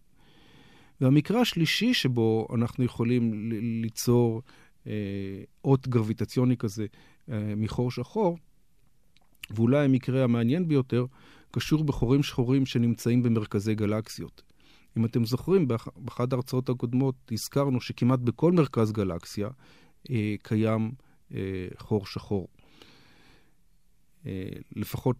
והמקרה 1.02 1.42
השלישי 1.42 1.94
שבו 1.94 2.48
אנחנו 2.56 2.84
יכולים 2.84 3.52
ליצור 3.82 4.42
אה, 4.88 4.92
אות 5.64 5.88
גרביטציוני 5.88 6.58
כזה 6.58 6.86
אה, 7.32 7.54
מחור 7.58 7.92
שחור, 7.92 8.38
ואולי 9.50 9.86
המקרה 9.86 10.24
המעניין 10.24 10.68
ביותר, 10.68 11.06
קשור 11.51 11.84
בחורים 11.84 12.24
שחורים 12.24 12.66
שנמצאים 12.66 13.24
במרכזי 13.24 13.75
גלקסיות. 13.75 14.42
אם 14.98 15.06
אתם 15.06 15.25
זוכרים, 15.25 15.68
באחת 15.96 16.34
ההרצאות 16.34 16.70
הקודמות 16.70 17.16
הזכרנו 17.32 17.82
שכמעט 17.82 18.20
בכל 18.20 18.51
מרכז 18.51 18.92
גלקסיה 18.92 19.50
אה, 20.10 20.36
קיים 20.44 20.92
אה, 21.34 21.67
חור 21.78 22.06
שחור. 22.06 22.48
אה, 24.26 24.50
לפחות 24.76 25.15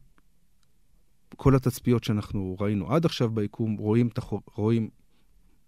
כל 1.36 1.56
התצפיות 1.56 2.04
שאנחנו 2.04 2.56
ראינו 2.60 2.94
עד 2.94 3.06
עכשיו 3.06 3.30
ביקום, 3.30 3.76
רואים, 3.78 4.10
תחור, 4.10 4.42
רואים 4.56 4.90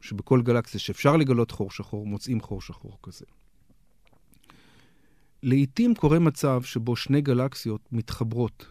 שבכל 0.01 0.41
גלקסיה 0.41 0.79
שאפשר 0.79 1.17
לגלות 1.17 1.51
חור 1.51 1.71
שחור, 1.71 2.05
מוצאים 2.07 2.41
חור 2.41 2.61
שחור 2.61 2.97
כזה. 3.03 3.25
לעתים 5.43 5.95
קורה 5.95 6.19
מצב 6.19 6.63
שבו 6.63 6.95
שני 6.95 7.21
גלקסיות 7.21 7.81
מתחברות, 7.91 8.65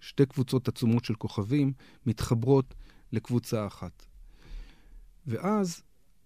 שתי 0.00 0.26
קבוצות 0.26 0.68
עצומות 0.68 1.04
של 1.04 1.14
כוכבים 1.14 1.72
מתחברות 2.06 2.74
לקבוצה 3.12 3.66
אחת. 3.66 4.06
ואז 5.26 5.82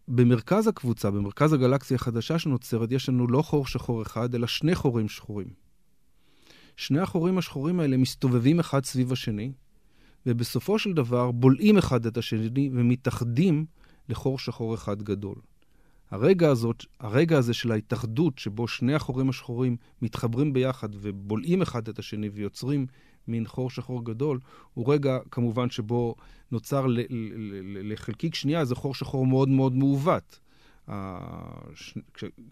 במרכז 0.08 0.66
הקבוצה, 0.66 1.10
במרכז 1.10 1.52
הגלקסיה 1.52 1.94
החדשה 1.94 2.38
שנוצרת, 2.38 2.92
יש 2.92 3.08
לנו 3.08 3.26
לא 3.26 3.42
חור 3.42 3.66
שחור 3.66 4.02
אחד, 4.02 4.34
אלא 4.34 4.46
שני 4.46 4.74
חורים 4.74 5.08
שחורים. 5.08 5.48
שני 6.76 7.00
החורים 7.00 7.38
השחורים 7.38 7.80
האלה 7.80 7.96
מסתובבים 7.96 8.60
אחד 8.60 8.84
סביב 8.84 9.12
השני, 9.12 9.52
ובסופו 10.26 10.78
של 10.78 10.92
דבר 10.92 11.30
בולעים 11.30 11.78
אחד 11.78 12.06
את 12.06 12.16
השני 12.16 12.70
ומתאחדים 12.72 13.66
לחור 14.08 14.38
שחור 14.38 14.74
אחד 14.74 15.02
גדול. 15.02 15.36
הרגע, 16.10 16.48
הזאת, 16.50 16.84
הרגע 17.00 17.38
הזה 17.38 17.54
של 17.54 17.72
ההתאחדות, 17.72 18.38
שבו 18.38 18.68
שני 18.68 18.94
החורים 18.94 19.28
השחורים 19.28 19.76
מתחברים 20.02 20.52
ביחד 20.52 20.88
ובולעים 20.92 21.62
אחד 21.62 21.88
את 21.88 21.98
השני 21.98 22.28
ויוצרים 22.28 22.86
מין 23.28 23.46
חור 23.46 23.70
שחור 23.70 24.04
גדול, 24.04 24.38
הוא 24.74 24.92
רגע 24.92 25.18
כמובן 25.30 25.70
שבו 25.70 26.14
נוצר 26.52 26.86
לחלקיק 27.82 28.34
שנייה 28.34 28.60
איזה 28.60 28.74
חור 28.74 28.94
שחור 28.94 29.26
מאוד 29.26 29.48
מאוד 29.48 29.72
מעוות. 29.72 30.40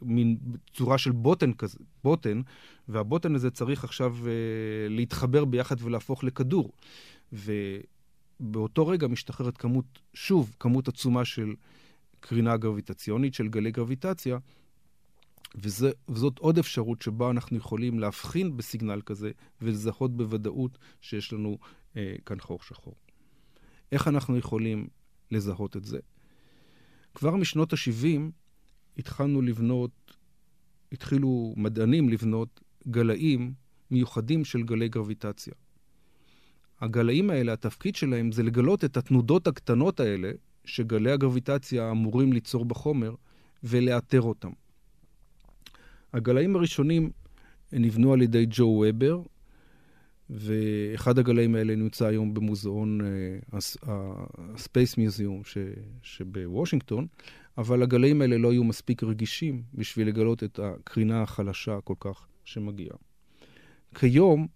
מין 0.02 0.36
צורה 0.74 0.98
של 0.98 1.12
בוטן 1.12 1.52
כזה, 1.52 1.78
בוטן, 2.04 2.40
והבוטן 2.88 3.34
הזה 3.34 3.50
צריך 3.50 3.84
עכשיו 3.84 4.16
uh, 4.22 4.26
להתחבר 4.88 5.44
ביחד 5.44 5.76
ולהפוך 5.80 6.24
לכדור. 6.24 6.72
ובאותו 7.32 8.86
רגע 8.86 9.06
משתחררת 9.06 9.56
כמות, 9.56 9.84
שוב, 10.14 10.56
כמות 10.60 10.88
עצומה 10.88 11.24
של 11.24 11.54
קרינה 12.20 12.56
גרביטציונית, 12.56 13.34
של 13.34 13.48
גלי 13.48 13.70
גרביטציה, 13.70 14.38
וזה, 15.54 15.90
וזאת 16.08 16.38
עוד 16.38 16.58
אפשרות 16.58 17.02
שבה 17.02 17.30
אנחנו 17.30 17.56
יכולים 17.56 17.98
להבחין 17.98 18.56
בסיגנל 18.56 19.00
כזה 19.06 19.30
ולזהות 19.62 20.16
בוודאות 20.16 20.78
שיש 21.00 21.32
לנו 21.32 21.58
אה, 21.96 22.14
כאן 22.26 22.40
חור 22.40 22.58
שחור. 22.62 22.94
איך 23.92 24.08
אנחנו 24.08 24.36
יכולים 24.36 24.88
לזהות 25.30 25.76
את 25.76 25.84
זה? 25.84 25.98
כבר 27.14 27.36
משנות 27.36 27.72
ה-70 27.72 28.20
התחלנו 28.98 29.42
לבנות, 29.42 30.16
התחילו 30.92 31.54
מדענים 31.56 32.08
לבנות 32.08 32.60
גלאים 32.88 33.54
מיוחדים 33.90 34.44
של 34.44 34.62
גלי 34.62 34.88
גרביטציה. 34.88 35.54
הגלאים 36.80 37.30
האלה, 37.30 37.52
התפקיד 37.52 37.96
שלהם 37.96 38.32
זה 38.32 38.42
לגלות 38.42 38.84
את 38.84 38.96
התנודות 38.96 39.46
הקטנות 39.46 40.00
האלה 40.00 40.32
שגלי 40.66 41.10
הגרביטציה 41.12 41.90
אמורים 41.90 42.32
ליצור 42.32 42.64
בחומר 42.64 43.14
ולאתר 43.64 44.22
אותם. 44.22 44.50
הגלאים 46.12 46.56
הראשונים 46.56 47.10
נבנו 47.72 48.12
על 48.12 48.22
ידי 48.22 48.46
ג'ו 48.50 48.64
וובר, 48.64 49.22
ואחד 50.30 51.18
הגלאים 51.18 51.54
האלה 51.54 51.76
נמצא 51.76 52.06
היום 52.06 52.34
במוזיאון 52.34 53.00
הספייס 54.54 54.94
uh, 54.94 55.00
מיוזיאום 55.00 55.42
שבוושינגטון, 56.02 57.06
אבל 57.58 57.82
הגלאים 57.82 58.22
האלה 58.22 58.38
לא 58.38 58.52
היו 58.52 58.64
מספיק 58.64 59.02
רגישים 59.02 59.62
בשביל 59.74 60.08
לגלות 60.08 60.44
את 60.44 60.60
הקרינה 60.62 61.22
החלשה 61.22 61.80
כל 61.84 61.94
כך 62.00 62.26
שמגיעה. 62.44 62.96
כיום 63.94 64.46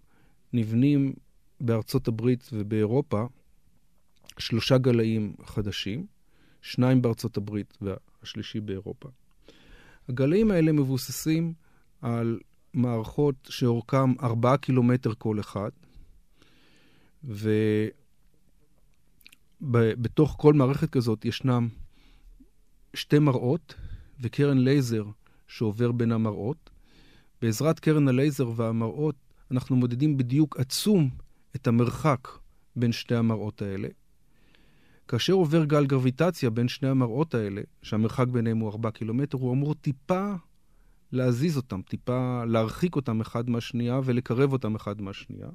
נבנים 0.52 1.12
בארצות 1.60 2.08
הברית 2.08 2.50
ובאירופה 2.52 3.24
שלושה 4.40 4.78
גלאים 4.78 5.34
חדשים, 5.44 6.06
שניים 6.62 7.02
בארצות 7.02 7.36
הברית 7.36 7.78
והשלישי 7.80 8.60
באירופה. 8.60 9.08
הגלאים 10.08 10.50
האלה 10.50 10.72
מבוססים 10.72 11.52
על 12.02 12.38
מערכות 12.74 13.34
שאורכם 13.48 14.14
ארבעה 14.22 14.56
קילומטר 14.56 15.12
כל 15.18 15.40
אחד, 15.40 15.70
ובתוך 19.60 20.36
כל 20.38 20.54
מערכת 20.54 20.90
כזאת 20.90 21.24
ישנם 21.24 21.68
שתי 22.94 23.18
מראות 23.18 23.74
וקרן 24.20 24.58
לייזר 24.58 25.04
שעובר 25.48 25.92
בין 25.92 26.12
המראות. 26.12 26.70
בעזרת 27.42 27.80
קרן 27.80 28.08
הלייזר 28.08 28.50
והמראות 28.56 29.14
אנחנו 29.50 29.76
מודדים 29.76 30.16
בדיוק 30.16 30.56
עצום 30.60 31.10
את 31.56 31.66
המרחק 31.66 32.28
בין 32.76 32.92
שתי 32.92 33.14
המראות 33.14 33.62
האלה. 33.62 33.88
כאשר 35.10 35.32
עובר 35.32 35.64
גל 35.64 35.86
גרביטציה 35.86 36.50
בין 36.50 36.68
שני 36.68 36.88
המראות 36.88 37.34
האלה, 37.34 37.60
שהמרחק 37.82 38.28
ביניהם 38.28 38.58
הוא 38.58 38.70
4 38.70 38.90
קילומטר, 38.90 39.38
הוא 39.38 39.52
אמור 39.52 39.74
טיפה 39.74 40.34
להזיז 41.12 41.56
אותם, 41.56 41.82
טיפה 41.82 42.44
להרחיק 42.44 42.96
אותם 42.96 43.20
אחד 43.20 43.50
מהשנייה 43.50 44.00
ולקרב 44.04 44.52
אותם 44.52 44.74
אחד 44.74 45.02
מהשנייה. 45.02 45.48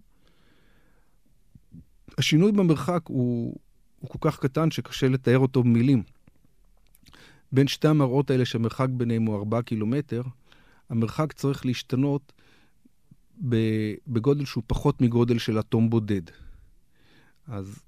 השינוי 2.18 2.52
במרחק 2.52 3.02
הוא, 3.08 3.56
הוא 4.00 4.10
כל 4.10 4.18
כך 4.22 4.39
קטן 4.39 4.72
שקשה 4.72 5.08
לתאר 5.08 5.39
אותו 5.39 5.63
במילים. 5.63 6.04
בין 7.52 7.68
שתי 7.68 7.88
המראות 7.88 8.30
האלה 8.30 8.46
שהמרחק 8.46 8.89
ביניהם 8.89 9.26
הוא 9.26 9.36
4 9.36 9.62
קילומטר, 9.62 10.22
המרחק 10.89 11.34
צריך 11.34 11.65
להשתנות 11.65 12.34
בגודל 14.08 14.46
שהוא 14.46 14.63
פחות 14.68 15.02
מגודל 15.02 15.38
של 15.38 15.60
אטום 15.60 15.89
בודד. 15.89 16.22
אז 17.48 17.80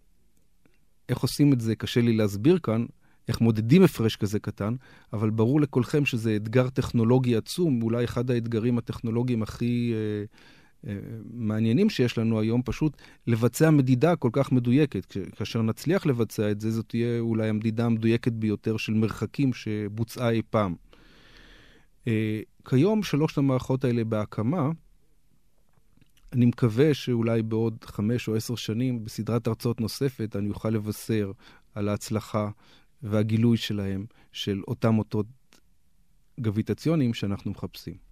איך 1.09 1.19
עושים 1.19 1.53
את 1.53 1.61
זה 1.61 1.75
קשה 1.75 2.01
לי 2.01 2.13
להסביר 2.13 2.59
כאן, 2.59 2.85
איך 3.27 3.41
מודדים 3.41 3.83
הפרש 3.83 4.15
כזה 4.15 4.39
קטן, 4.39 4.75
אבל 5.13 5.29
ברור 5.29 5.61
לכולכם 5.61 6.05
שזה 6.05 6.35
אתגר 6.35 6.69
טכנולוגי 6.69 7.35
עצום, 7.35 7.81
אולי 7.81 8.05
אחד 8.05 8.31
האתגרים 8.31 8.77
הטכנולוגיים 8.77 9.43
הכי 9.43 9.93
אה, 9.93 10.25
אה, 10.89 10.99
מעניינים 11.33 11.89
שיש 11.89 12.17
לנו 12.17 12.39
היום, 12.39 12.61
פשוט 12.65 12.97
לבצע 13.27 13.69
מדידה 13.69 14.15
כל 14.15 14.29
כך 14.33 14.51
מדויקת. 14.51 15.17
כאשר 15.35 15.61
נצליח 15.61 16.05
לבצע 16.05 16.51
את 16.51 16.61
זה, 16.61 16.71
זאת 16.71 16.85
תהיה 16.87 17.19
אולי 17.19 17.49
המדידה 17.49 17.85
המדויקת 17.85 18.31
ביותר 18.31 18.77
של 18.77 18.93
מרחקים 18.93 19.53
שבוצעה 19.53 20.29
אי 20.29 20.41
פעם. 20.49 20.75
אה, 22.07 22.39
כיום 22.69 23.03
שלוש 23.03 23.37
המערכות 23.37 23.83
האלה 23.83 24.03
בהקמה, 24.03 24.69
אני 26.37 26.45
מקווה 26.45 26.93
שאולי 26.93 27.43
בעוד 27.43 27.83
חמש 27.83 28.27
או 28.27 28.35
עשר 28.35 28.55
שנים, 28.55 29.05
בסדרת 29.05 29.47
הרצאות 29.47 29.81
נוספת, 29.81 30.35
אני 30.35 30.49
אוכל 30.49 30.69
לבשר 30.69 31.31
על 31.75 31.89
ההצלחה 31.89 32.49
והגילוי 33.03 33.57
שלהם, 33.57 34.05
של 34.31 34.61
אותם 34.67 34.97
אותות 34.99 35.25
גביטציוניים 36.39 37.13
שאנחנו 37.13 37.51
מחפשים. 37.51 38.06